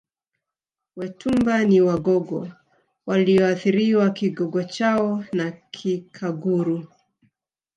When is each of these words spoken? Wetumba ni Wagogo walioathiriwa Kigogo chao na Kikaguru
Wetumba 0.95 1.63
ni 1.63 1.81
Wagogo 1.81 2.49
walioathiriwa 3.05 4.09
Kigogo 4.09 4.63
chao 4.63 5.23
na 5.33 5.51
Kikaguru 5.51 6.87